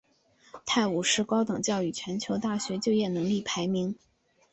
[0.65, 3.95] 泰晤士高等教育全球大学就业能力排名。